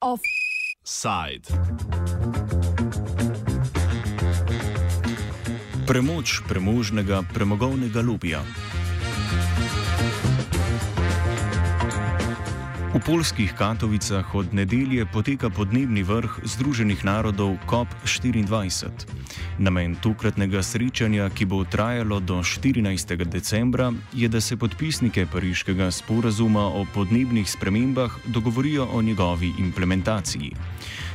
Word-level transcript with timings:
Offside. 0.00 1.46
Premoč 5.86 6.42
premožnega 6.48 7.22
premogovnega 7.34 8.00
lubija. 8.00 8.42
Polskih 13.08 13.52
Katovicah 13.56 14.34
od 14.34 14.52
nedelje 14.52 15.06
poteka 15.08 15.48
podnebni 15.48 16.02
vrh 16.04 16.44
Združenih 16.44 17.00
narodov 17.08 17.56
COP24. 17.64 19.08
Namen 19.58 19.96
tokratnega 19.96 20.60
srečanja, 20.60 21.30
ki 21.32 21.48
bo 21.48 21.64
trajalo 21.64 22.20
do 22.20 22.44
14. 22.44 23.16
decembra, 23.24 23.92
je, 24.12 24.28
da 24.28 24.40
se 24.44 24.60
podpisnike 24.60 25.24
pariškega 25.32 25.88
sporazuma 25.90 26.68
o 26.68 26.84
podnebnih 26.94 27.48
spremembah 27.48 28.12
dogovorijo 28.28 28.84
o 28.92 29.02
njegovi 29.02 29.54
implementaciji. 29.58 30.52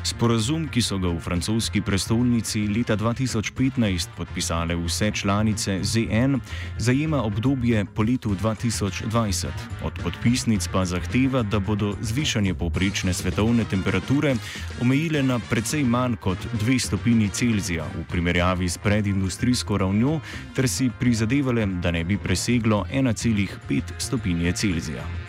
Sporazum, 0.04 0.66
ki 0.68 0.82
so 0.84 0.98
ga 1.00 1.08
v 1.08 1.20
francoski 1.24 1.80
prestolnici 1.82 2.66
leta 2.68 2.98
2015 3.00 4.12
podpisale 4.18 4.76
vse 4.76 5.12
članice 5.16 5.80
ZN, 5.80 6.36
zajema 6.78 7.24
obdobje 7.24 7.86
po 7.86 8.04
letu 8.04 8.36
2020. 8.36 9.48
Od 9.84 9.94
podpisnic 10.04 10.68
pa 10.68 10.84
zahteva, 10.86 11.44
da 11.44 11.60
bodo 11.60 11.96
zvišanje 12.02 12.54
povprečne 12.54 13.14
svetovne 13.14 13.64
temperature 13.64 14.36
omejile 14.82 15.24
na 15.24 15.40
precej 15.40 15.84
manj 15.84 16.20
kot 16.20 16.38
2 16.60 16.80
stopinji 16.80 17.30
Celzija 17.30 17.88
v 17.96 18.04
primerjavi 18.12 18.70
s 18.70 18.78
predindustrijsko 18.78 19.78
ravnjo, 19.78 20.20
ter 20.56 20.68
si 20.68 20.92
prizadevale, 21.00 21.66
da 21.66 21.92
ne 21.92 22.04
bi 22.04 22.18
preseglo 22.18 22.86
1,5 22.92 23.82
stopinje 23.98 24.52
Celzija. 24.52 25.23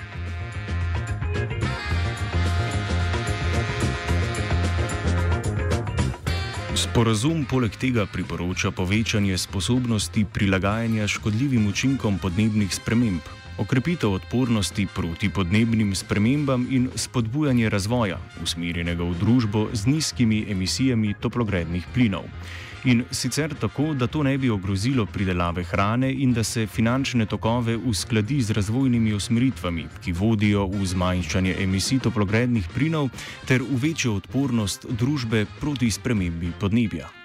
Sporazum 6.95 7.41
poleg 7.43 7.75
tega 7.75 8.05
priporoča 8.07 8.71
povečanje 8.71 9.35
sposobnosti 9.39 10.23
prilagajanja 10.33 11.09
škodljivim 11.11 11.67
učinkom 11.67 12.21
podnebnih 12.23 12.71
sprememb, 12.75 13.19
okrepitev 13.59 14.13
odpornosti 14.15 14.87
proti 14.95 15.27
podnebnim 15.27 15.91
spremembam 15.95 16.69
in 16.71 16.87
spodbujanje 16.95 17.67
razvoja, 17.69 18.21
usmerjenega 18.43 19.03
v 19.03 19.19
družbo 19.19 19.65
z 19.73 19.91
nizkimi 19.91 20.45
emisijami 20.55 21.17
toplogrednih 21.19 21.83
plinov 21.95 22.31
in 22.85 23.05
sicer 23.11 23.55
tako, 23.55 23.95
da 23.95 24.07
to 24.07 24.23
ne 24.23 24.39
bi 24.39 24.51
ogrozilo 24.51 25.07
pridelave 25.07 25.65
hrane 25.65 26.13
in 26.13 26.33
da 26.33 26.45
se 26.45 26.67
finančne 26.67 27.27
tokove 27.27 27.77
uskladi 27.77 28.43
z 28.43 28.51
razvojnimi 28.51 29.13
usmeritvami, 29.15 29.87
ki 30.05 30.13
vodijo 30.13 30.67
v 30.67 30.87
zmanjšanje 30.87 31.57
emisij 31.61 31.99
toplogrednih 31.99 32.69
plinov 32.75 33.09
ter 33.47 33.63
v 33.63 33.81
večjo 33.89 34.15
odpornost 34.15 34.87
družbe 34.91 35.47
proti 35.61 35.91
spremembi 35.91 36.53
podnebja. 36.61 37.24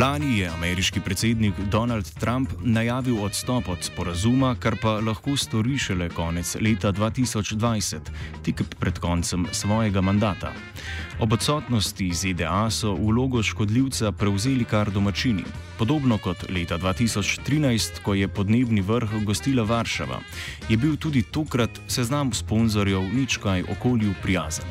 Lani 0.00 0.38
je 0.38 0.48
ameriški 0.48 1.00
predsednik 1.00 1.54
Donald 1.70 2.10
Trump 2.20 2.50
najavil 2.64 3.24
odstop 3.24 3.68
od 3.68 3.78
sporazuma, 3.84 4.54
kar 4.60 4.76
pa 4.82 4.92
lahko 5.04 5.36
stori 5.36 5.76
šele 5.78 6.08
konec 6.08 6.54
leta 6.60 6.92
2020, 6.92 7.98
tik 8.42 8.62
pred 8.80 8.98
koncem 8.98 9.46
svojega 9.52 10.00
mandata. 10.00 10.52
Ob 11.20 11.32
odsotnosti 11.32 12.08
ZDA 12.14 12.70
so 12.70 12.94
vlogo 12.94 13.42
škodljivca 13.42 14.12
prevzeli 14.12 14.64
kar 14.64 14.90
domačini, 14.90 15.44
podobno 15.78 16.18
kot 16.18 16.48
leta 16.50 16.78
2013, 16.78 18.00
ko 18.02 18.14
je 18.14 18.28
podnebni 18.28 18.80
vrh 18.80 19.24
gostila 19.24 19.62
Varšava, 19.62 20.20
je 20.68 20.76
bil 20.76 20.96
tudi 20.96 21.22
tokrat 21.22 21.80
seznam 21.86 22.32
sponzorjev 22.32 23.12
nič 23.12 23.36
kaj 23.36 23.68
okolju 23.76 24.14
prijazen. 24.22 24.64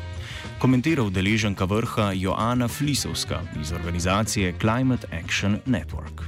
Komentira 0.62 1.02
udeleženka 1.02 1.64
vrha 1.64 2.12
Joana 2.14 2.68
Flisovska 2.68 3.40
iz 3.60 3.72
organizacije 3.72 4.54
Climate 4.60 5.06
Action 5.24 5.58
Network. 5.66 6.22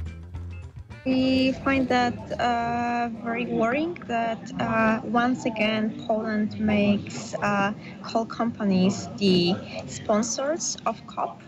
We 1.05 1.53
find 1.63 1.87
that 1.87 2.13
uh, 2.13 3.23
very 3.23 3.45
worrying 3.45 3.95
that 4.07 4.43
uh, 4.51 5.15
once 5.23 5.45
again 5.45 5.93
Poland 6.07 6.59
makes 6.59 7.33
uh, 7.33 7.71
coal 8.11 8.27
companies 8.27 9.07
the 9.19 9.55
sponsors 9.87 10.77
of 10.85 10.95
COP. 11.05 11.39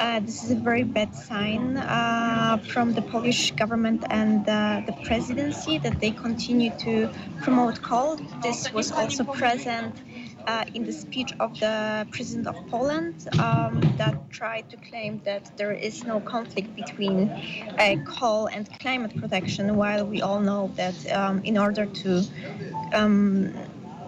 Uh, 0.00 0.20
this 0.20 0.44
is 0.44 0.50
a 0.50 0.60
very 0.64 0.84
bad 0.84 1.14
sign 1.14 1.76
uh, 1.76 2.58
from 2.72 2.94
the 2.94 3.02
Polish 3.02 3.52
government 3.52 4.04
and 4.10 4.48
uh, 4.48 4.82
the 4.86 4.92
presidency 5.08 5.78
that 5.78 6.00
they 6.00 6.10
continue 6.10 6.70
to 6.78 7.08
promote 7.42 7.82
coal. 7.82 8.16
This 8.42 8.72
was 8.72 8.92
also 8.92 9.24
present 9.24 9.94
uh, 10.46 10.64
in 10.74 10.84
the 10.84 10.92
speech 10.92 11.32
of 11.40 11.58
the 11.60 12.06
president 12.10 12.46
of 12.46 12.56
Poland 12.68 13.14
um, 13.38 13.80
that 13.96 14.30
tried 14.30 14.68
to 14.70 14.76
claim 14.76 15.20
that 15.24 15.50
there 15.56 15.72
is 15.72 16.04
no 16.04 16.20
conflict 16.20 16.74
between 16.74 17.30
uh, 17.78 17.96
coal 18.06 18.46
and 18.46 18.70
climate 18.80 19.16
protection, 19.16 19.76
while 19.76 20.06
we 20.06 20.22
all 20.22 20.40
know 20.40 20.70
that 20.76 21.12
um, 21.12 21.42
in 21.44 21.58
order 21.58 21.86
to 21.86 22.24
um, 22.92 23.52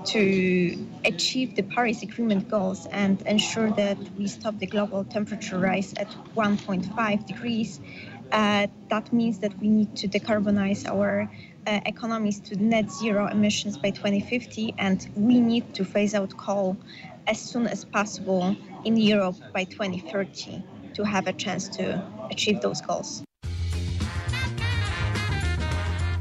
to 0.04 0.88
achieve 1.04 1.54
the 1.54 1.62
Paris 1.62 2.02
Agreement 2.02 2.48
goals 2.48 2.86
and 2.86 3.22
ensure 3.22 3.70
that 3.70 3.98
we 4.18 4.26
stop 4.26 4.58
the 4.58 4.66
global 4.66 5.04
temperature 5.04 5.58
rise 5.58 5.94
at 5.96 6.10
1.5 6.34 7.26
degrees, 7.26 7.80
uh, 8.32 8.66
that 8.88 9.12
means 9.12 9.38
that 9.40 9.56
we 9.60 9.68
need 9.68 9.94
to 9.96 10.08
decarbonize 10.08 10.88
our 10.88 11.30
uh, 11.66 11.80
economies 11.86 12.40
to 12.40 12.56
net 12.56 12.90
zero 12.90 13.26
emissions 13.28 13.76
by 13.78 13.90
2050, 13.90 14.74
and 14.78 15.08
we 15.16 15.40
need 15.40 15.74
to 15.74 15.84
phase 15.84 16.14
out 16.14 16.36
coal 16.36 16.76
as 17.26 17.40
soon 17.40 17.66
as 17.66 17.84
possible 17.84 18.56
in 18.84 18.96
Europe 18.96 19.36
by 19.52 19.64
2030 19.64 20.62
to 20.94 21.04
have 21.04 21.26
a 21.26 21.32
chance 21.32 21.68
to 21.68 22.02
achieve 22.30 22.60
those 22.60 22.80
goals. 22.80 23.22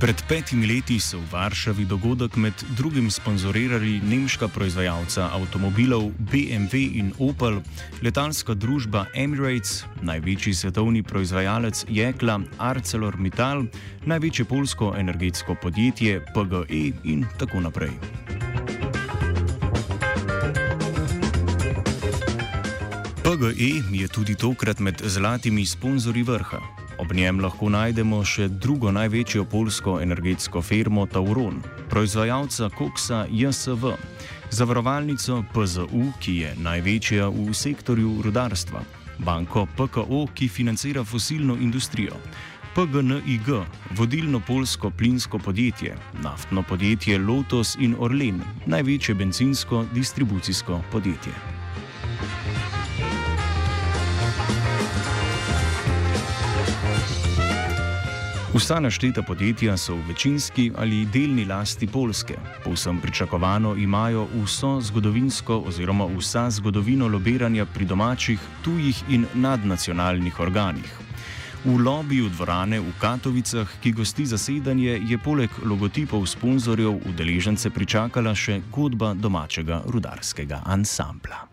Pred 0.01 0.17
petimi 0.25 0.66
leti 0.66 0.97
so 0.97 1.19
v 1.22 1.29
Varšavi 1.29 1.85
dogodek 1.85 2.34
med 2.35 2.57
drugim 2.73 3.12
sponzorirali 3.13 4.00
nemška 4.01 4.47
proizvajalca 4.50 5.29
avtomobilov 5.29 6.09
BMW 6.17 6.97
in 6.97 7.13
Opel, 7.22 7.62
letalska 8.01 8.57
družba 8.57 9.06
Emirates, 9.13 9.85
največji 10.01 10.53
svetovni 10.57 11.03
proizvajalec 11.06 11.85
jekla 11.85 12.39
ArcelorMittal, 12.57 13.69
največje 14.09 14.45
polsko 14.50 14.95
energetsko 14.97 15.53
podjetje 15.62 16.18
PGE 16.33 16.83
in 17.06 17.22
tako 17.38 17.62
naprej. 17.62 17.94
PGE 23.22 23.72
je 24.01 24.07
tudi 24.09 24.33
tokrat 24.33 24.81
med 24.81 24.97
zlatimi 25.06 25.66
sponzorji 25.66 26.25
vrha. 26.25 26.81
Ob 27.01 27.13
njem 27.17 27.39
lahko 27.41 27.66
najdemo 27.73 28.19
še 28.22 28.45
drugo 28.62 28.91
največjo 28.94 29.47
polsko 29.50 29.95
energetsko 30.03 30.62
firmo 30.62 31.07
Tauron, 31.09 31.56
proizvajalca 31.89 32.67
koksa 32.78 33.23
JSV, 33.25 33.95
zavarovalnico 34.53 35.39
PZU, 35.53 36.03
ki 36.22 36.35
je 36.44 36.51
največja 36.62 37.29
v 37.34 37.56
sektorju 37.57 38.12
rudarstva, 38.28 38.84
banko 39.25 39.66
PKO, 39.78 40.28
ki 40.38 40.47
financira 40.47 41.01
fosilno 41.03 41.56
industrijo. 41.57 42.19
PGNIG, 42.75 43.50
vodilno 43.97 44.39
polsko 44.47 44.91
plinsko 44.94 45.39
podjetje, 45.39 45.95
naftno 46.22 46.62
podjetje 46.69 47.18
Lotus 47.18 47.73
in 47.81 47.97
Orlen, 48.00 48.44
največje 48.69 49.18
benzinsko 49.18 49.88
distribucijsko 49.95 50.83
podjetje. 50.91 51.50
Vsa 58.51 58.80
našteta 58.80 59.21
podjetja 59.24 59.77
so 59.77 59.94
v 59.95 60.07
večinski 60.07 60.71
ali 60.77 61.06
delni 61.06 61.45
lasti 61.45 61.88
Polske. 61.88 62.36
Povsem 62.63 62.98
pričakovano 63.00 63.75
imajo 63.75 64.27
vso 64.44 64.81
zgodovinsko 64.81 65.63
oziroma 65.68 66.06
vsa 66.18 66.50
zgodovino 66.50 67.07
lobiranja 67.07 67.65
pri 67.65 67.86
domačih, 67.86 68.39
tujih 68.63 69.03
in 69.09 69.25
nadnacionalnih 69.33 70.39
organih. 70.39 70.92
V 71.65 71.77
lobiju 71.77 72.30
dvorane 72.30 72.80
v 72.80 72.92
Katovicah, 73.00 73.69
ki 73.81 73.92
gosti 73.92 74.25
zasedanje, 74.25 75.00
je 75.07 75.18
poleg 75.18 75.50
logotipov 75.63 76.25
sponzorjev 76.25 77.00
udeležence 77.07 77.69
pričakala 77.69 78.36
še 78.36 78.62
godba 78.71 79.13
domačega 79.13 79.81
rudarskega 79.88 80.62
ansambla. 80.65 81.50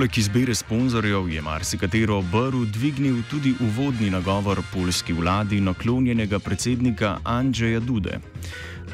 Poleg 0.00 0.18
izbire 0.18 0.54
sponzorjev 0.54 1.28
je 1.28 1.42
marsikatero 1.42 2.22
brv 2.22 2.64
dvignil 2.72 3.18
tudi 3.30 3.52
uvodni 3.60 4.10
nagovor 4.10 4.62
polski 4.72 5.12
vladi 5.12 5.60
naklonjenega 5.60 6.38
predsednika 6.38 7.18
Andrzeja 7.24 7.80
Dude. 7.80 8.18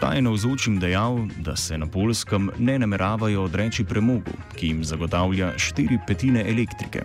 Ta 0.00 0.10
je 0.12 0.22
navzočim 0.22 0.80
dejal, 0.80 1.18
da 1.38 1.56
se 1.56 1.78
na 1.78 1.86
polskem 1.86 2.50
ne 2.58 2.78
nameravajo 2.78 3.42
odreči 3.42 3.84
premogu, 3.84 4.34
ki 4.56 4.66
jim 4.66 4.84
zagotavlja 4.84 5.52
štiri 5.56 5.98
petine 6.06 6.42
elektrike. 6.50 7.02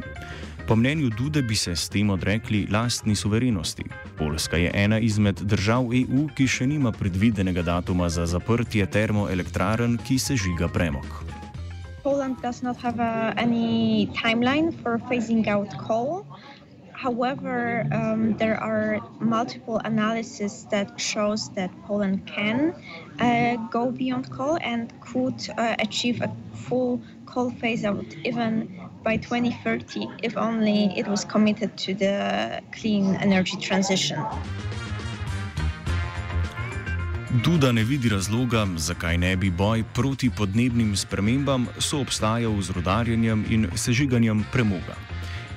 Po 0.67 0.75
mnenju 0.75 1.09
Dude 1.09 1.41
bi 1.41 1.55
se 1.55 1.75
s 1.75 1.89
tem 1.89 2.09
odrekli 2.09 2.67
lastni 2.71 3.15
suverenosti. 3.15 3.83
Poljska 4.17 4.57
je 4.57 4.71
ena 4.73 4.99
izmed 4.99 5.41
držav 5.41 5.93
EU, 5.93 6.25
ki 6.35 6.47
še 6.47 6.67
nima 6.67 6.91
predvidenega 6.91 7.61
datuma 7.61 8.09
za 8.09 8.25
zaprtje 8.25 8.85
termoelektrarn, 8.85 9.99
ki 10.07 10.19
se 10.19 10.35
žiga 10.35 10.67
premog. 10.67 11.30
Poland 12.21 12.39
does 12.43 12.61
not 12.61 12.77
have 12.77 12.99
a, 12.99 13.33
any 13.35 14.05
timeline 14.13 14.71
for 14.83 14.99
phasing 15.09 15.47
out 15.47 15.75
coal. 15.79 16.23
However, 16.93 17.83
um, 17.91 18.37
there 18.37 18.57
are 18.61 18.99
multiple 19.19 19.81
analyses 19.83 20.67
that 20.69 21.01
shows 21.01 21.49
that 21.55 21.71
Poland 21.87 22.27
can 22.27 22.75
uh, 23.19 23.55
go 23.71 23.89
beyond 23.89 24.29
coal 24.29 24.59
and 24.61 24.93
could 25.01 25.41
uh, 25.57 25.75
achieve 25.79 26.21
a 26.21 26.31
full 26.53 27.01
coal 27.25 27.49
phase 27.49 27.83
out 27.83 28.05
even 28.23 28.69
by 29.03 29.17
2030 29.17 30.07
if 30.21 30.37
only 30.37 30.93
it 30.95 31.07
was 31.07 31.25
committed 31.25 31.75
to 31.77 31.95
the 31.95 32.61
clean 32.71 33.15
energy 33.15 33.57
transition. 33.57 34.23
Duda 37.31 37.71
ne 37.71 37.83
vidi 37.83 38.09
razloga, 38.09 38.67
zakaj 38.77 39.17
ne 39.17 39.35
bi 39.35 39.49
boj 39.51 39.83
proti 39.93 40.29
podnebnim 40.29 40.95
spremembam 40.95 41.67
soobstajal 41.79 42.61
z 42.61 42.75
rodarjenjem 42.75 43.45
in 43.49 43.67
sežiganjem 43.75 44.43
premoga. 44.51 44.97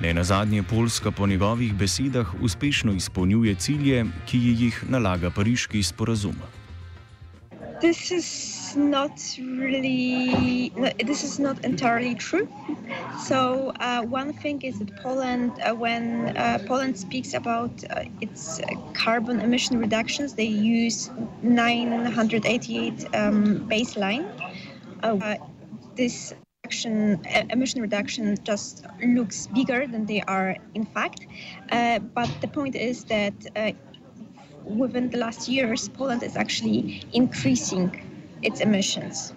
Ne 0.00 0.14
na 0.14 0.24
zadnje, 0.24 0.62
Poljska 0.62 1.10
po 1.10 1.26
njegovih 1.26 1.74
besedah 1.74 2.34
uspešno 2.40 2.92
izpolnjuje 2.92 3.54
cilje, 3.54 4.06
ki 4.26 4.38
jih 4.38 4.84
nalaga 4.88 5.30
pariški 5.30 5.82
sporazum. 5.82 6.36
This 7.84 8.10
is 8.10 8.74
not 8.76 9.20
really, 9.38 10.72
this 11.04 11.22
is 11.22 11.38
not 11.38 11.62
entirely 11.66 12.14
true. 12.14 12.48
So 13.18 13.72
uh, 13.78 14.00
one 14.04 14.32
thing 14.32 14.62
is 14.62 14.78
that 14.78 14.96
Poland, 15.02 15.52
uh, 15.60 15.74
when 15.74 16.34
uh, 16.34 16.60
Poland 16.66 16.96
speaks 16.96 17.34
about 17.34 17.72
uh, 17.90 18.04
its 18.22 18.58
carbon 18.94 19.38
emission 19.40 19.78
reductions, 19.78 20.32
they 20.32 20.46
use 20.46 21.10
988 21.42 23.04
um, 23.14 23.68
baseline. 23.68 24.24
Uh, 25.02 25.36
this 25.94 26.32
emission 26.64 27.82
reduction 27.82 28.38
just 28.44 28.86
looks 29.04 29.46
bigger 29.48 29.86
than 29.86 30.06
they 30.06 30.22
are 30.22 30.56
in 30.74 30.86
fact. 30.86 31.26
Uh, 31.70 31.98
but 31.98 32.30
the 32.40 32.48
point 32.48 32.76
is 32.76 33.04
that 33.04 33.34
within 34.64 35.10
the 35.10 35.18
last 35.18 35.48
years, 35.48 35.88
Poland 35.88 36.22
is 36.22 36.36
actually 36.36 37.02
increasing 37.12 37.88
its 38.42 38.60
emissions. 38.60 39.32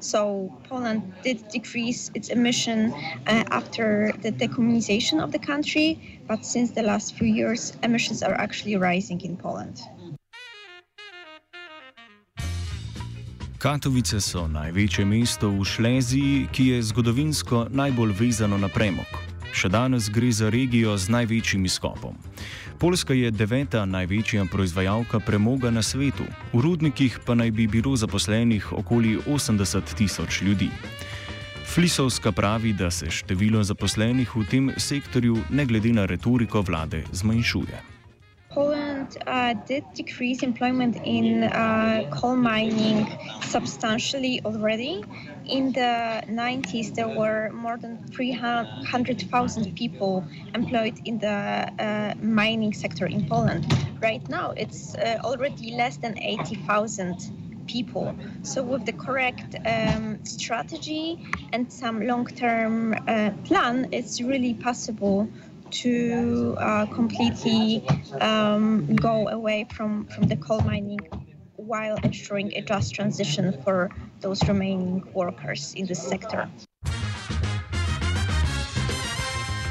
So 0.00 0.52
Poland 0.68 1.12
did 1.22 1.48
decrease 1.48 2.10
its 2.14 2.28
emission 2.28 2.92
uh, 3.26 3.44
after 3.50 4.12
the 4.22 4.32
decommunization 4.32 5.22
of 5.22 5.30
the 5.30 5.38
country, 5.38 6.20
but 6.26 6.44
since 6.44 6.72
the 6.72 6.82
last 6.82 7.14
few 7.14 7.28
years, 7.28 7.72
emissions 7.84 8.22
are 8.22 8.34
actually 8.34 8.76
rising 8.76 9.20
in 9.20 9.36
Poland. 9.36 9.80
Katovice 13.62 14.18
so 14.18 14.50
največje 14.50 15.06
mesto 15.06 15.46
v 15.46 15.62
Šleziji, 15.62 16.48
ki 16.50 16.64
je 16.66 16.82
zgodovinsko 16.82 17.68
najbolj 17.70 18.10
vezano 18.18 18.58
na 18.58 18.66
premog. 18.66 19.06
Še 19.54 19.70
danes 19.70 20.08
gre 20.10 20.32
za 20.34 20.50
regijo 20.50 20.96
z 20.98 21.14
največjim 21.14 21.62
izkopom. 21.70 22.18
Poljska 22.82 23.14
je 23.14 23.30
deveta 23.30 23.84
največja 23.86 24.42
proizvajalka 24.50 25.20
premoga 25.20 25.70
na 25.70 25.82
svetu, 25.82 26.24
v 26.52 26.62
rudnikih 26.64 27.20
pa 27.26 27.36
naj 27.38 27.50
bi 27.54 27.66
bilo 27.70 27.94
zaposlenih 27.96 28.72
okoli 28.72 29.18
80 29.26 29.94
tisoč 29.94 30.42
ljudi. 30.42 30.68
Flisovska 31.74 32.32
pravi, 32.32 32.72
da 32.72 32.90
se 32.90 33.10
število 33.10 33.62
zaposlenih 33.62 34.36
v 34.36 34.44
tem 34.50 34.70
sektorju, 34.76 35.38
ne 35.50 35.66
glede 35.66 35.92
na 35.92 36.10
retoriko 36.10 36.60
vlade, 36.60 37.04
zmanjšuje. 37.12 37.82
Poland 38.54 38.81
uh, 39.26 39.54
did 39.66 39.84
decrease 39.94 40.42
employment 40.42 40.96
in 41.04 41.44
uh, 41.44 42.02
coal 42.10 42.36
mining 42.36 43.08
substantially 43.42 44.40
already. 44.44 45.02
In 45.44 45.72
the 45.72 46.22
90s, 46.28 46.94
there 46.94 47.08
were 47.08 47.50
more 47.52 47.76
than 47.76 47.98
300,000 48.14 49.74
people 49.74 50.24
employed 50.54 51.00
in 51.04 51.18
the 51.18 51.28
uh, 51.78 52.14
mining 52.22 52.72
sector 52.72 53.06
in 53.06 53.26
Poland. 53.26 53.66
Right 54.00 54.26
now, 54.28 54.52
it's 54.56 54.94
uh, 54.94 55.18
already 55.24 55.72
less 55.72 55.96
than 55.96 56.18
80,000 56.18 57.30
people. 57.66 58.14
So, 58.42 58.62
with 58.62 58.84
the 58.84 58.92
correct 58.92 59.56
um, 59.64 60.24
strategy 60.24 61.18
and 61.52 61.72
some 61.72 62.00
long 62.06 62.26
term 62.26 62.94
uh, 63.06 63.30
plan, 63.44 63.88
it's 63.92 64.20
really 64.20 64.54
possible 64.54 65.28
to 65.72 66.54
uh, 66.58 66.86
completely 66.86 67.82
um, 68.20 68.94
go 68.96 69.28
away 69.28 69.66
from, 69.72 70.06
from 70.06 70.24
the 70.28 70.36
coal 70.36 70.60
mining 70.60 71.00
while 71.56 71.96
ensuring 72.02 72.52
a 72.56 72.62
just 72.62 72.94
transition 72.94 73.52
for 73.64 73.90
those 74.20 74.46
remaining 74.48 75.02
workers 75.14 75.74
in 75.76 75.86
this 75.86 76.02
sector. 76.08 76.48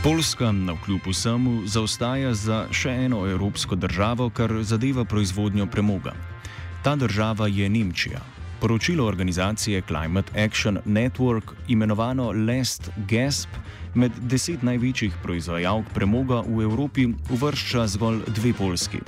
Poljska 0.03 0.51
na 0.51 0.77
kljub 0.85 1.01
vsemu 1.05 1.61
zaostaja 1.65 2.33
za 2.33 2.65
še 2.71 2.89
eno 2.89 3.27
evropsko 3.29 3.75
državo, 3.75 4.29
kar 4.33 4.49
zadeva 4.63 5.05
proizvodnjo 5.05 5.67
premoga. 5.67 6.15
Ta 6.83 6.95
država 6.95 7.47
je 7.47 7.69
Nemčija. 7.69 8.40
Poročilo 8.61 9.05
organizacije 9.05 9.81
Climate 9.87 10.43
Action 10.45 10.77
Network, 10.85 11.43
imenovano 11.67 12.31
Last 12.31 12.89
Gasp, 13.09 13.49
med 13.95 14.11
deset 14.21 14.61
največjih 14.61 15.15
proizvajalk 15.23 15.85
premoga 15.93 16.43
v 16.45 16.61
Evropi 16.63 17.07
uvršča 17.33 17.87
zgolj 17.87 18.19
dve 18.27 18.53
Polski. 18.53 19.01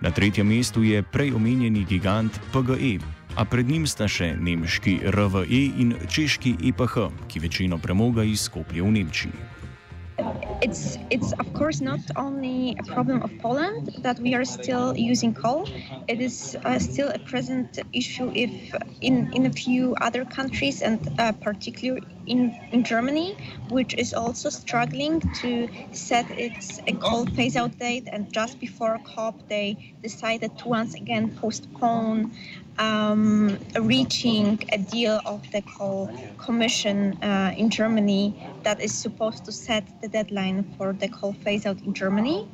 Na 0.00 0.10
tretjem 0.10 0.52
mestu 0.52 0.82
je 0.82 1.02
prej 1.02 1.32
omenjeni 1.32 1.84
gigant 1.88 2.40
PGE, 2.52 2.98
a 3.36 3.44
pred 3.44 3.68
njim 3.68 3.86
sta 3.86 4.08
še 4.08 4.34
nemški 4.36 4.98
RVE 5.08 5.62
in 5.80 5.94
češki 6.08 6.58
EPH, 6.68 7.08
ki 7.28 7.40
večino 7.40 7.78
premoga 7.78 8.24
izkoplje 8.24 8.82
v 8.82 8.92
Nemčiji. 8.98 9.59
It's 10.62 10.98
it's 11.10 11.32
of 11.32 11.52
course 11.54 11.80
not 11.80 12.00
only 12.16 12.76
a 12.78 12.82
problem 12.84 13.22
of 13.22 13.30
Poland 13.38 13.90
that 14.02 14.18
we 14.20 14.34
are 14.34 14.44
still 14.44 14.96
using 14.96 15.32
coal. 15.34 15.68
It 16.08 16.20
is 16.20 16.56
uh, 16.64 16.78
still 16.78 17.08
a 17.08 17.18
present 17.18 17.78
issue 17.92 18.30
if 18.34 18.52
in 19.00 19.32
in 19.32 19.46
a 19.46 19.50
few 19.50 19.94
other 20.00 20.24
countries 20.24 20.82
and 20.82 21.00
uh, 21.18 21.32
particularly 21.32 22.02
in 22.26 22.54
in 22.72 22.84
Germany, 22.84 23.36
which 23.68 23.94
is 23.94 24.12
also 24.14 24.50
struggling 24.50 25.20
to 25.40 25.68
set 25.92 26.30
its 26.30 26.80
a 26.86 26.92
coal 26.92 27.26
phase 27.26 27.56
out 27.56 27.78
date. 27.78 28.08
And 28.12 28.32
just 28.32 28.60
before 28.60 28.98
COP, 29.04 29.48
they 29.48 29.94
decided 30.02 30.58
to 30.58 30.68
once 30.68 30.94
again 30.94 31.30
postpone 31.40 32.32
um, 32.80 33.58
reaching 33.78 34.60
a 34.72 34.78
deal 34.78 35.20
of 35.26 35.48
the 35.52 35.62
coal 35.62 36.10
commission 36.38 37.22
uh, 37.22 37.52
in 37.56 37.70
Germany 37.70 38.34
that 38.64 38.80
is 38.80 38.94
supposed 38.94 39.44
to 39.44 39.52
set 39.52 39.84
the 40.00 40.08
deadline 40.08 40.64
for 40.76 40.92
the 40.94 41.08
coal 41.08 41.34
phase 41.34 41.66
out 41.66 41.80
in 41.82 41.94
Germany. 41.94 42.48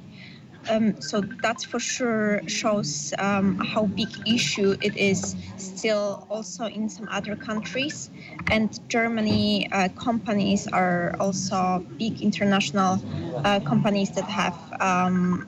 Um, 0.68 1.00
so 1.00 1.20
that 1.42 1.62
for 1.62 1.78
sure 1.78 2.42
shows 2.48 3.14
um, 3.18 3.58
how 3.58 3.86
big 3.86 4.08
issue 4.26 4.76
it 4.82 4.96
is 4.96 5.36
still 5.56 6.26
also 6.28 6.66
in 6.66 6.88
some 6.88 7.08
other 7.08 7.36
countries 7.36 8.10
and 8.50 8.80
germany 8.88 9.68
uh, 9.70 9.88
companies 9.90 10.66
are 10.66 11.14
also 11.20 11.86
big 11.98 12.20
international 12.20 13.00
uh, 13.44 13.60
companies 13.60 14.10
that 14.12 14.24
have 14.24 14.56
um, 14.80 15.46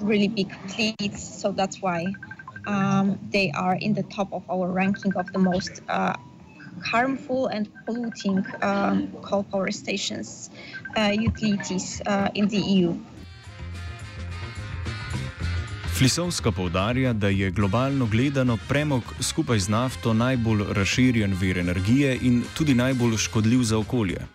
really 0.00 0.28
big 0.28 0.50
fleets 0.70 1.22
so 1.22 1.52
that's 1.52 1.82
why 1.82 2.14
um, 2.66 3.18
they 3.30 3.50
are 3.54 3.76
in 3.80 3.94
the 3.94 4.02
top 4.02 4.32
of 4.32 4.42
our 4.50 4.70
ranking 4.70 5.16
of 5.16 5.32
the 5.32 5.38
most 5.38 5.82
uh, 5.88 6.14
harmful 6.82 7.46
and 7.46 7.68
polluting 7.86 8.44
uh, 8.62 9.00
coal 9.22 9.42
power 9.44 9.70
stations 9.70 10.50
uh, 10.96 11.12
utilities 11.14 12.00
uh, 12.06 12.28
in 12.34 12.48
the 12.48 12.58
EU. 12.58 12.94
Flisovska 15.94 16.52
povdarja, 16.52 17.12
da 17.12 17.28
je 17.28 17.50
globalno 17.50 18.06
gledano 18.06 18.58
premog 18.68 19.02
skupaj 19.20 19.58
z 19.58 19.68
nafto 19.68 20.14
najbolj 20.14 20.64
razširjen 20.70 21.36
vir 21.40 21.58
energije 21.58 22.18
in 22.22 22.42
tudi 22.56 22.74
najbolj 22.74 23.16
škodljiv 23.16 23.62
za 23.62 23.78
okolje. 23.78 24.26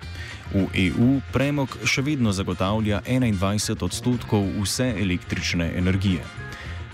V 0.53 0.67
EU 0.73 1.19
premog 1.33 1.75
še 1.85 2.01
vedno 2.01 2.31
zagotavlja 2.31 3.01
21 3.07 3.83
odstotkov 3.83 4.47
vse 4.61 4.93
električne 5.01 5.67
energije. 5.77 6.23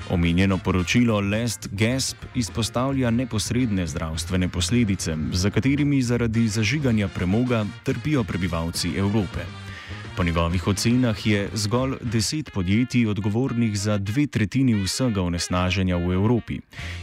Omenjeno 0.10 0.58
poročilo 0.58 1.20
Last 1.20 1.68
Gasp 1.72 2.18
izpostavlja 2.36 3.12
neposredne 3.12 3.88
zdravstvene 3.88 4.50
posledice, 4.50 5.18
za 5.32 5.50
katerimi 5.50 6.02
zaradi 6.02 6.48
zažiganja 6.48 7.08
premoga 7.08 7.66
trpijo 7.84 8.24
prebivalci 8.24 8.90
Evrope. 8.98 9.40
Po 10.18 10.24
njegovih 10.24 10.68
ocenah 10.68 11.28
je 11.28 11.50
zgolj 11.54 11.96
deset 12.02 12.52
podjetij 12.54 13.08
odgovornih 13.08 13.80
za 13.80 13.98
dve 13.98 14.28
tretjini 14.28 14.84
vsega 14.84 15.22
onesnaženja 15.22 15.98
v 15.98 16.14
Evropi 16.14 16.60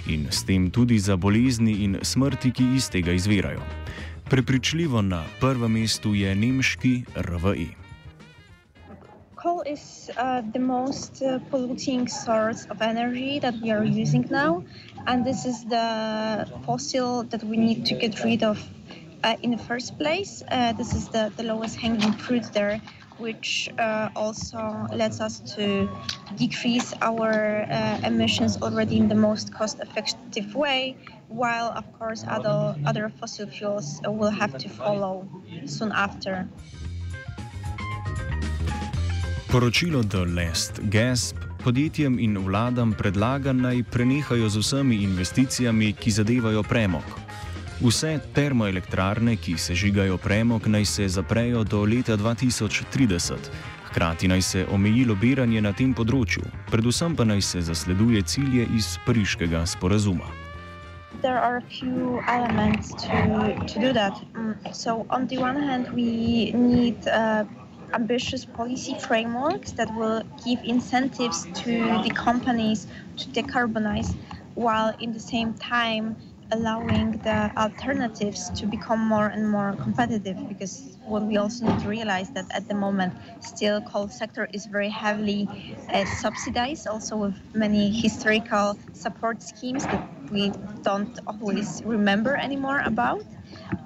in 0.07 0.27
s 0.31 0.45
tem 0.45 0.71
tudi 0.71 0.99
za 0.99 1.17
bolezni 1.17 1.73
in 1.73 1.99
smrti, 2.03 2.51
ki 2.51 2.65
iz 2.77 2.91
tega 2.91 3.13
izvirajo. 3.13 3.61
Prepričljivo 4.31 5.03
na 5.03 5.25
prvem 5.41 5.73
mestu 5.73 6.15
je 6.15 6.35
nemški 6.35 7.03
RVE. 7.17 7.82
Coal 9.43 9.63
is 9.63 10.09
uh, 10.17 10.41
the 10.53 10.59
most 10.61 11.21
uh, 11.21 11.41
polluting 11.51 12.07
source 12.07 12.65
of 12.67 12.81
energy 12.81 13.41
that 13.41 13.55
we 13.61 13.73
are 13.73 13.85
using 13.85 14.25
now, 14.31 14.63
and 15.09 15.27
this 15.27 15.45
is 15.45 15.65
the 15.65 16.47
fossil 16.65 17.25
that 17.25 17.43
we 17.43 17.57
need 17.57 17.85
to 17.85 17.95
get 17.95 18.23
rid 18.23 18.45
of 18.45 18.59
uh, 19.25 19.35
in 19.43 19.51
the 19.51 19.59
first 19.59 19.99
place. 19.99 20.45
Uh, 20.49 20.73
this 20.75 20.95
is 20.95 21.09
the, 21.09 21.33
the 21.37 21.43
lowest 21.43 21.75
hanging 21.77 22.13
fruit 22.13 22.45
there, 22.53 22.81
which 23.19 23.69
uh, 23.79 24.11
also 24.15 24.87
lets 24.93 25.21
us 25.21 25.41
to 25.57 25.89
decrease 26.37 26.95
our 27.03 27.67
uh, 27.69 27.99
emissions 28.05 28.57
already 28.63 28.97
in 28.97 29.09
the 29.09 29.17
most 29.29 29.53
cost-effective 29.53 30.55
way, 30.55 30.97
while 31.27 31.73
of 31.77 31.85
course 31.99 32.25
other 32.29 32.77
other 32.87 33.09
fossil 33.09 33.49
fuels 33.49 34.01
will 34.07 34.31
have 34.31 34.57
to 34.57 34.69
follow 34.69 35.27
soon 35.65 35.91
after. 35.91 36.49
Poročilo 39.53 40.03
The 40.03 40.19
Last 40.19 40.81
Gasp 40.83 41.37
podjetjem 41.65 42.19
in 42.19 42.39
vladam 42.39 42.93
predlaga 42.93 43.53
naj 43.53 43.83
prenehajo 43.83 44.49
z 44.49 44.59
vsemi 44.59 44.97
investicijami, 44.97 45.93
ki 45.93 46.11
zadevajo 46.11 46.63
premog. 46.63 47.05
Vse 47.81 48.15
termoelektrarne, 48.35 49.37
ki 49.37 49.59
sežigajo 49.59 50.17
premog, 50.17 50.67
naj 50.67 50.85
se 50.85 51.09
zaprejo 51.09 51.65
do 51.65 51.85
leta 51.85 52.17
2030. 52.17 53.35
Hkrati 53.91 54.29
naj 54.29 54.43
se 54.43 54.67
omeji 54.73 55.05
lobiranje 55.05 55.61
na 55.61 55.73
tem 55.73 55.93
področju, 55.95 56.49
predvsem 56.71 57.17
pa 57.17 57.29
naj 57.29 57.43
se 57.43 57.61
zasleduje 57.61 58.23
cilje 58.23 58.65
iz 58.73 58.97
pariškega 59.05 59.67
sporazuma. 59.67 60.33
There 61.21 61.39
are 61.39 61.57
a 61.57 61.67
few 61.69 62.23
elements 62.27 62.89
to, 63.05 63.21
to 63.69 63.81
do 63.81 63.93
that. 63.93 64.17
Mm, 64.33 64.73
so, 64.73 65.05
on 65.11 65.27
the 65.29 65.37
one 65.37 65.61
hand, 65.61 65.93
we 65.93 66.53
need 66.53 66.97
uh, 67.07 67.45
ambitious 67.95 68.45
policy 68.45 68.95
frameworks 68.99 69.73
that 69.73 69.89
will 69.97 70.23
give 70.45 70.61
incentives 70.65 71.47
to 71.55 71.73
the 72.03 72.11
companies 72.15 72.87
to 73.17 73.29
decarbonize 73.31 74.15
while 74.55 74.95
in 75.01 75.13
the 75.13 75.21
same 75.21 75.55
time 75.55 76.17
allowing 76.51 77.13
the 77.23 77.51
alternatives 77.57 78.51
to 78.51 78.67
become 78.67 79.01
more 79.01 79.27
and 79.27 79.49
more 79.51 79.75
competitive 79.81 80.37
because 80.49 80.99
what 81.07 81.23
we 81.23 81.37
also 81.39 81.65
need 81.67 81.79
to 81.81 81.89
realize 81.89 82.31
that 82.33 82.45
at 82.55 82.69
the 82.69 82.75
moment 82.75 83.15
still 83.41 83.81
coal 83.81 84.07
sector 84.09 84.49
is 84.53 84.67
very 84.67 84.91
heavily 84.91 85.49
uh, 85.93 86.05
subsidized 86.05 86.87
also 86.87 87.17
with 87.17 87.35
many 87.55 87.91
historical 87.91 88.79
support 88.93 89.43
schemes 89.43 89.85
that 89.87 90.03
we 90.31 90.53
don't 90.83 91.19
always 91.27 91.83
remember 91.85 92.37
anymore 92.37 92.81
about. 92.85 93.23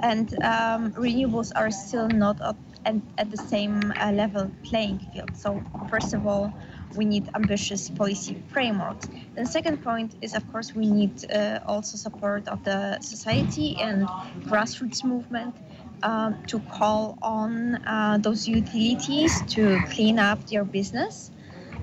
And 0.01 0.33
um, 0.43 0.93
renewables 0.93 1.53
are 1.55 1.71
still 1.71 2.09
not 2.09 2.41
and 2.87 3.03
at 3.19 3.31
the 3.31 3.37
same 3.37 3.93
uh, 4.01 4.13
level 4.13 4.51
playing 4.63 5.01
field. 5.13 5.37
So 5.37 5.61
first 5.91 6.15
of 6.15 6.27
all, 6.27 6.55
we 6.95 7.05
need 7.05 7.29
ambitious 7.35 7.91
policy 7.91 8.37
frameworks. 8.53 9.09
The 9.35 9.45
second 9.47 9.83
point 9.83 10.15
is, 10.23 10.35
of 10.35 10.51
course, 10.53 10.75
we 10.75 10.87
need 10.87 11.15
uh, 11.31 11.59
also 11.67 11.99
support 11.99 12.49
of 12.49 12.65
the 12.65 12.99
society 13.01 13.77
and 13.81 14.09
grassroots 14.49 15.05
movement 15.05 15.55
um, 16.03 16.37
to 16.47 16.61
call 16.61 17.19
on 17.23 17.77
uh, 17.87 18.19
those 18.23 18.49
utilities 18.49 19.43
to 19.55 19.81
clean 19.91 20.19
up 20.19 20.47
their 20.47 20.65
business. 20.65 21.33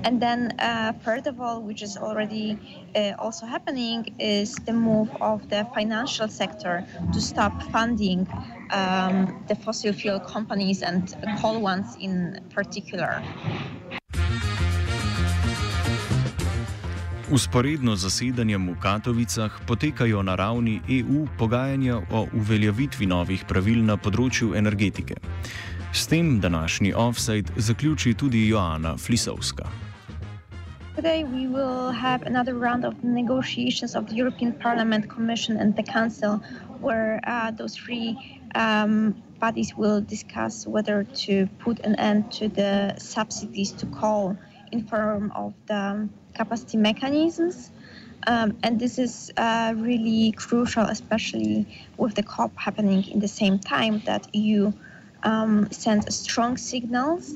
And 0.05 0.21
then, 0.21 0.53
uh, 0.59 0.93
third 1.03 1.27
of 1.27 1.39
all, 1.39 1.61
which 1.61 1.81
is 1.81 1.97
already 1.97 2.59
uh, 2.95 3.13
also 3.19 3.45
happening, 3.45 4.15
is 4.19 4.55
the 4.65 4.73
move 4.73 5.09
of 5.21 5.47
the 5.49 5.65
financial 5.73 6.27
sector 6.27 6.85
to 7.13 7.21
stop 7.21 7.61
funding 7.71 8.27
um, 8.73 9.45
the 9.47 9.55
fossil 9.55 9.93
fuel 9.93 10.19
companies 10.19 10.81
and 10.81 11.15
coal 11.39 11.61
ones 11.61 11.95
in 11.99 12.41
particular. 12.53 13.21
Usporedno 17.31 17.95
z 17.95 18.01
zasedanjem 18.01 18.75
v 18.75 18.77
Katovicah 18.77 19.49
potekajo 19.65 20.21
na 20.21 20.35
ravni 20.35 20.81
EU 20.85 21.25
pogajanja 21.37 22.05
o 22.11 22.27
uveljavitvi 22.29 23.05
novih 23.09 23.45
pravil 23.47 23.81
na 23.81 23.97
področju 23.97 24.53
energetike. 24.53 25.17
S 25.93 26.05
tem 26.09 26.37
današnji 26.41 26.93
offside 26.93 27.49
zaključi 27.57 28.13
tudi 28.13 28.47
Joana 28.49 28.97
Flisovska. 28.97 29.65
Today 30.95 31.23
we 31.23 31.47
will 31.47 31.89
have 31.89 32.21
another 32.21 32.53
round 32.53 32.85
of 32.85 32.93
negotiations 33.03 33.95
of 33.95 34.05
the 34.05 34.15
European 34.15 34.53
Parliament, 34.53 35.09
Commission, 35.09 35.57
and 35.57 35.73
the 35.73 35.83
Council, 35.83 36.37
where 36.81 37.17
uh, 37.25 37.49
those 37.49 37.73
three 37.73 38.13
um, 38.55 39.21
bodies 39.39 39.75
will 39.75 40.01
discuss 40.01 40.65
whether 40.65 41.03
to 41.03 41.47
put 41.59 41.79
an 41.79 41.95
end 41.95 42.31
to 42.31 42.47
the 42.47 42.95
subsidies 42.97 43.71
to 43.73 43.85
coal 43.87 44.37
in 44.71 44.85
form 44.87 45.31
of 45.35 45.53
the 45.67 46.09
capacity 46.33 46.77
mechanisms. 46.77 47.71
Um, 48.25 48.57
and 48.63 48.79
this 48.79 48.97
is 48.97 49.31
uh, 49.35 49.73
really 49.75 50.31
crucial, 50.31 50.83
especially 50.83 51.67
with 51.97 52.15
the 52.15 52.23
COP 52.23 52.55
happening 52.55 53.03
in 53.09 53.19
the 53.19 53.27
same 53.27 53.59
time 53.59 54.01
that 54.05 54.33
EU 54.33 54.71
um, 55.23 55.69
sends 55.71 56.13
strong 56.15 56.57
signals 56.57 57.35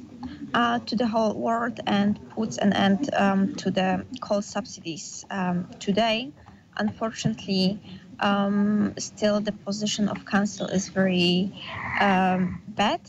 uh, 0.54 0.80
to 0.80 0.96
the 0.96 1.08
whole 1.08 1.34
world 1.34 1.80
and 1.88 2.20
puts 2.30 2.58
an 2.58 2.74
end 2.74 3.10
um, 3.14 3.56
to 3.56 3.72
the 3.72 4.06
coal 4.22 4.42
subsidies 4.42 5.26
um, 5.30 5.68
today. 5.80 6.32
Unfortunately, 6.78 7.80
um, 8.20 8.94
still 8.98 9.40
the 9.42 9.52
position 9.54 10.10
of 10.10 10.26
council 10.26 10.68
is 10.68 10.90
very 10.90 11.52
um, 12.00 12.62
bad. 12.68 13.02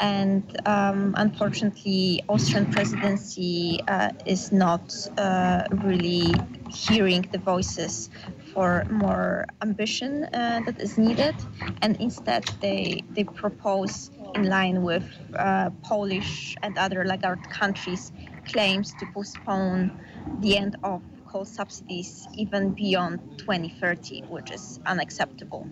And 0.00 0.44
um, 0.66 1.14
unfortunately 1.16 2.22
austrian 2.28 2.66
presidency 2.70 3.80
uh, 3.88 4.12
is 4.24 4.52
not 4.52 4.94
uh, 5.16 5.64
really 5.72 6.44
hearing 6.68 7.22
the 7.32 7.38
voices 7.38 8.10
for 8.52 8.86
more 8.90 9.46
ambition 9.62 10.24
uh, 10.24 10.60
that 10.60 10.80
is 10.80 10.98
needed. 10.98 11.44
And 11.82 11.96
instead 12.00 12.44
they 12.60 13.04
they 13.14 13.24
propose 13.24 14.10
in 14.34 14.44
line 14.44 14.82
with 14.82 15.06
uh, 15.36 15.70
polish 15.82 16.56
and 16.62 16.78
other 16.78 17.04
laggard 17.04 17.48
countries 17.50 18.12
claims 18.44 18.94
to 18.94 19.06
postpone 19.06 19.92
the 20.38 20.56
end 20.56 20.76
of 20.82 21.02
coal 21.32 21.44
subsidies 21.44 22.26
even 22.36 22.74
beyond 22.74 23.18
2030, 23.38 24.22
which 24.30 24.50
is 24.50 24.80
unacceptable. 24.86 25.64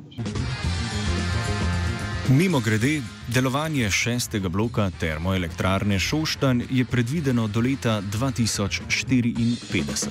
Mimo 2.28 2.60
grede, 2.60 3.02
delovanje 3.28 3.90
šestega 3.90 4.48
bloka 4.48 4.90
termoelektrarne 5.00 5.98
Šoštan 5.98 6.62
je 6.70 6.84
predvideno 6.84 7.46
do 7.46 7.60
leta 7.60 8.02
2054. 8.02 10.10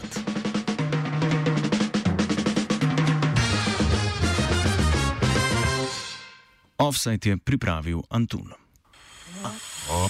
Offside 6.77 7.29
je 7.29 7.37
pripravil 7.37 8.01
Antun. 8.09 8.51
Oh. 9.91 10.09